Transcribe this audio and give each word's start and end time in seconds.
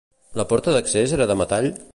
La 0.41 0.45
porta 0.53 0.73
d'accés 0.77 1.15
era 1.19 1.31
de 1.33 1.39
metall? 1.45 1.73